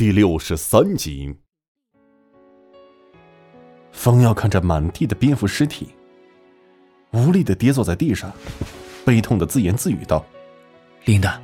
[0.00, 1.30] 第六十三集。
[3.92, 5.90] 冯耀看着满地的蝙蝠尸体，
[7.10, 8.32] 无力的跌坐在地上，
[9.04, 10.24] 悲痛的自言自语道
[11.04, 11.38] ：“琳达，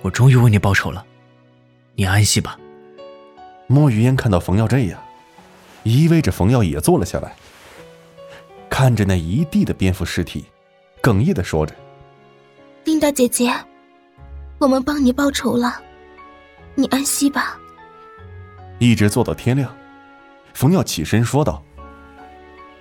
[0.00, 1.04] 我终于为你报仇了，
[1.94, 2.58] 你安息吧。”
[3.68, 4.98] 莫雨烟看到冯耀这样，
[5.82, 7.36] 依偎着冯耀也坐了下来，
[8.70, 10.46] 看着那一地的蝙蝠尸体，
[11.02, 11.74] 哽咽的说着
[12.86, 13.52] ：“琳达姐姐，
[14.56, 15.82] 我们帮你报仇了，
[16.76, 17.60] 你安息吧。”
[18.84, 19.74] 一直坐到天亮，
[20.52, 21.62] 冯耀起身说道：“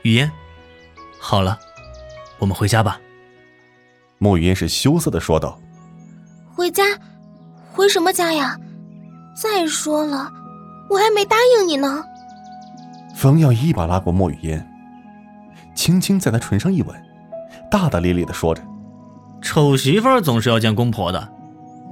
[0.03, 0.29] 雨嫣，
[1.17, 1.57] 好了，
[2.39, 2.99] 我们回家吧。”
[4.19, 5.57] 莫雨嫣是羞涩的说道
[6.53, 6.83] ：“回家？
[7.71, 8.59] 回什么家呀？
[9.33, 10.29] 再说了，
[10.89, 12.03] 我还没答应你呢。”
[13.15, 14.67] 冯耀一把拉过莫雨嫣，
[15.73, 16.95] 轻轻在她唇上一吻，
[17.71, 18.61] 大大咧咧的说着
[19.41, 21.31] ：“丑媳妇总是要见公婆的，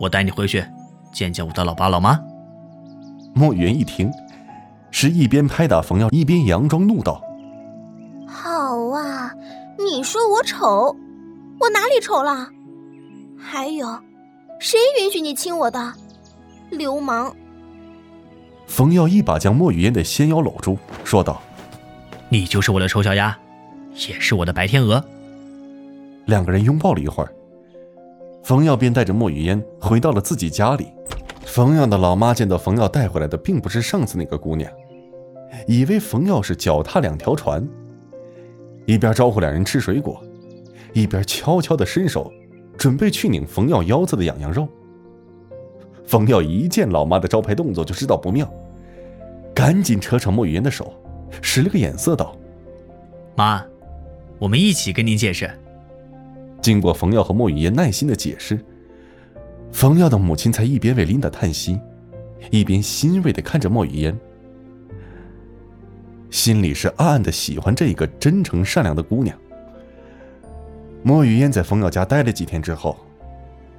[0.01, 0.65] 我带你回去
[1.13, 2.19] 见见我的老爸老妈。”
[3.33, 4.11] 莫言一听，
[4.91, 7.21] 是一边拍打冯耀，一边佯装怒道
[8.27, 9.33] ：“好啊，
[9.77, 10.95] 你说我丑，
[11.59, 12.47] 我哪里丑了？
[13.37, 13.87] 还有，
[14.59, 15.93] 谁允许你亲我的？
[16.69, 17.33] 流氓！”
[18.67, 21.41] 冯耀一把将莫雨嫣的纤腰搂住，说道
[22.29, 23.37] ：“你就是我的丑小鸭，
[24.07, 25.03] 也是我的白天鹅。”
[26.25, 27.33] 两个人拥抱了一会儿，
[28.43, 30.87] 冯耀便带着莫雨嫣回到了自己家里。
[31.45, 34.71] 冯耀的老妈见到冯耀带回来的并不是上次那个姑娘，
[35.67, 37.67] 以为冯耀是脚踏两条船，
[38.85, 40.23] 一边招呼两人吃水果，
[40.93, 42.31] 一边悄悄的伸手，
[42.77, 44.67] 准备去拧冯耀腰子的痒痒肉。
[46.05, 48.49] 冯耀一见老妈的招牌动作就知道不妙，
[49.53, 50.93] 赶紧扯扯莫雨嫣的手，
[51.41, 52.35] 使了个眼色道
[53.35, 53.65] ：“妈，
[54.39, 55.49] 我们一起跟您解释。”
[56.61, 58.63] 经过冯耀和莫雨嫣耐心的解释。
[59.71, 61.79] 冯耀的母亲才一边为琳达叹息，
[62.51, 64.15] 一边欣慰的看着莫雨嫣，
[66.29, 69.35] 心里是暗暗的喜欢这一个真诚善良的姑娘。
[71.01, 72.95] 莫雨嫣在冯耀家待了几天之后，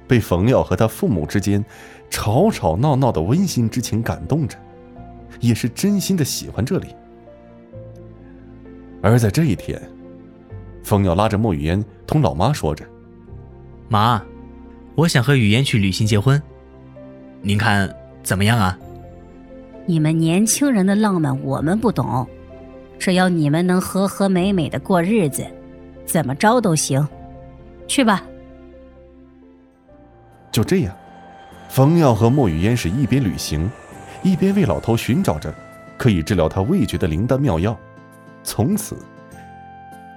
[0.07, 1.63] 被冯耀和他父母之间
[2.09, 4.57] 吵吵闹闹的温馨之情感动着，
[5.39, 6.87] 也是真心的喜欢这里。
[9.01, 9.81] 而在这一天，
[10.83, 12.83] 冯耀拉着莫雨嫣同老妈说着
[13.87, 14.21] ：“妈。”
[14.95, 16.41] 我想和雨嫣去旅行结婚，
[17.41, 18.77] 您看怎么样啊？
[19.85, 22.27] 你们年轻人的浪漫我们不懂，
[22.99, 25.45] 只要你们能和和美美的过日子，
[26.05, 27.05] 怎么着都行。
[27.87, 28.23] 去吧。
[30.51, 30.95] 就这样，
[31.69, 33.69] 冯耀和莫雨嫣是一边旅行，
[34.21, 35.53] 一边为老头寻找着
[35.97, 37.77] 可以治疗他味觉的灵丹妙药。
[38.43, 38.95] 从此，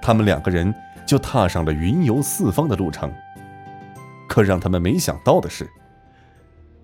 [0.01, 0.73] 他们两个人
[1.05, 3.11] 就踏上了云游四方的路程。
[4.37, 5.67] 可让他们没想到的是，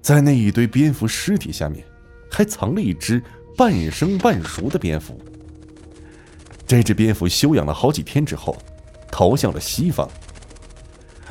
[0.01, 1.85] 在那一堆蝙蝠尸体下面，
[2.31, 3.21] 还藏了一只
[3.55, 5.21] 半生半熟的蝙蝠。
[6.65, 8.57] 这只蝙蝠休养了好几天之后，
[9.11, 10.09] 逃向了西方。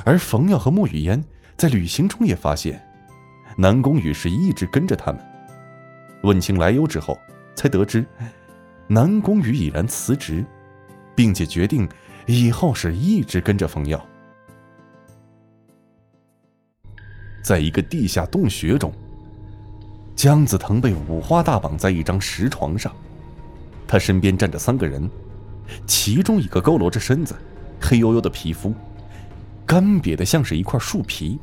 [0.04, 1.24] 而冯耀和莫雨嫣
[1.56, 2.80] 在旅行中也发现，
[3.56, 5.20] 南宫羽是一直跟着他们。
[6.22, 7.18] 问清来由之后，
[7.56, 8.06] 才得知，
[8.86, 10.44] 南宫羽已然辞职，
[11.16, 11.88] 并且决定
[12.26, 14.08] 以后是一直跟着冯耀。
[17.42, 18.92] 在一个地下洞穴中，
[20.14, 22.92] 姜子腾被五花大绑在一张石床上，
[23.86, 25.10] 他身边站着三个人，
[25.86, 27.34] 其中一个佝偻着身子，
[27.80, 28.72] 黑黝黝的皮肤，
[29.66, 31.38] 干瘪的像是一块树皮，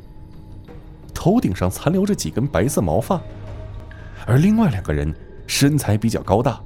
[1.12, 3.20] 头顶上残留着几根白色毛发，
[4.26, 5.14] 而另外两个人
[5.46, 6.58] 身材比较高大，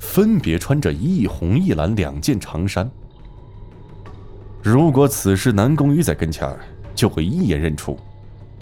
[0.00, 2.90] 分别穿着一红一蓝两件长衫。
[4.62, 6.58] 如果此时南宫羽在跟前儿，
[6.92, 7.96] 就会一眼认出。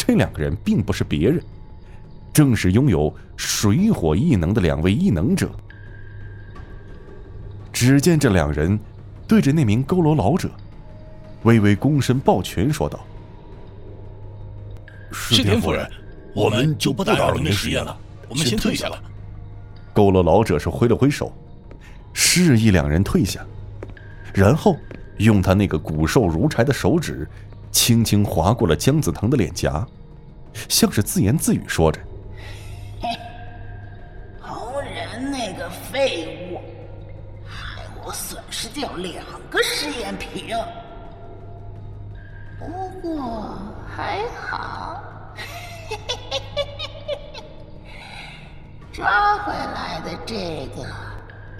[0.07, 1.43] 这两个人并不是别人，
[2.31, 5.51] 正是拥有水火异能的两位异能者。
[7.73, 8.79] 只见这两人
[9.27, 10.51] 对着那名佝偻老者，
[11.45, 13.01] 微微躬身抱拳说道
[15.11, 15.91] ：“是田夫人，
[16.35, 19.03] 我们就不打扰您的实验了，我们先退下了。”
[19.95, 21.33] 佝偻老者是挥了挥手，
[22.13, 23.41] 示意两人退下，
[24.35, 24.77] 然后
[25.17, 27.27] 用他那个骨瘦如柴的手指。
[27.73, 29.85] 轻轻划过了姜子腾的脸颊，
[30.69, 32.01] 像是自言自语说着
[34.41, 36.61] ：“红人那个废物，
[37.47, 40.55] 害我损失掉两个试验品。
[42.59, 42.67] 不
[43.01, 43.59] 过
[43.95, 45.03] 还好，
[48.93, 50.87] 抓回来的这个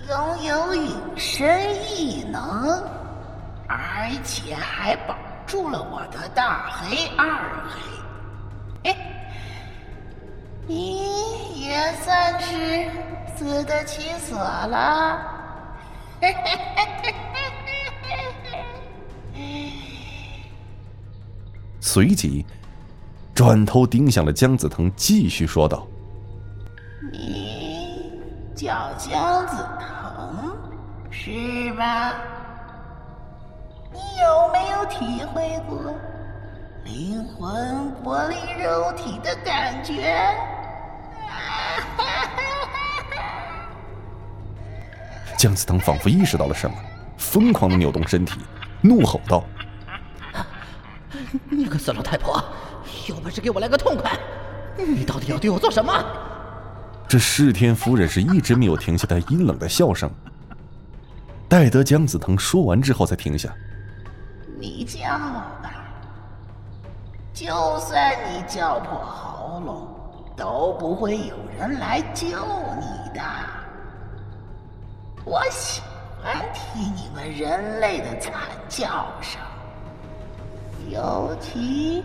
[0.09, 2.83] 拥有隐身异能，
[3.69, 5.15] 而且还保。”
[5.47, 7.79] 住了我的大黑、二黑，
[8.85, 8.97] 哎，
[10.67, 12.91] 你也算是
[13.37, 15.21] 死得其所了。
[21.81, 22.47] 随即，
[23.35, 25.87] 转头盯向了姜子腾，继续说道
[27.13, 28.11] ：“你
[28.55, 30.57] 叫姜子腾，
[31.11, 32.15] 是吧？
[33.93, 35.95] 你有没有体会过
[36.85, 40.15] 灵魂剥离肉体的感觉？”
[45.37, 46.77] 姜子腾仿佛意识到了什么，
[47.17, 48.41] 疯狂的扭动身体，
[48.81, 49.45] 怒吼道。
[51.51, 52.43] 你个死老太婆，
[53.09, 54.13] 有本事给我来个痛快！
[54.77, 55.93] 你到底要对我做什么？
[57.09, 60.11] 这世天夫人是一直没有停下她阴冷的笑声。
[61.49, 63.53] 待得姜子腾说完之后，才停下。
[64.59, 65.84] 你叫吧，
[67.35, 67.47] 就
[67.81, 69.89] 算你叫破喉咙，
[70.37, 73.21] 都不会有人来救你的。
[75.25, 75.83] 我喜
[76.23, 78.33] 欢听你们人类的惨
[78.69, 79.41] 叫声。
[80.91, 82.05] 尤其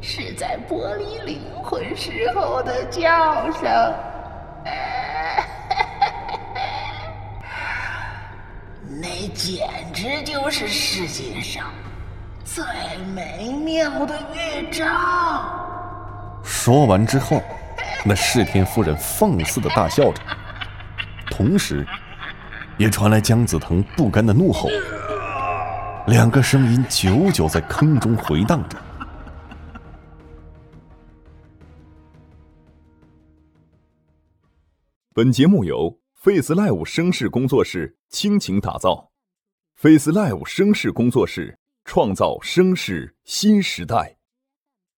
[0.00, 3.00] 是在剥离灵魂时候的叫
[3.52, 3.62] 声，
[9.00, 11.66] 那简直就是世界上
[12.54, 12.64] 最
[13.12, 14.86] 美妙的乐章。
[16.44, 17.42] 说完之后，
[18.06, 20.22] 那世天夫人放肆的大笑着，
[21.32, 21.84] 同时，
[22.78, 24.68] 也传来姜子腾不甘的怒吼。
[26.06, 28.78] 两个声音久久在坑中回荡着。
[35.12, 39.10] 本节目由 Face Live 声势工作室倾情打造
[39.74, 44.16] ，Face Live 声势工作室创造声势新时代。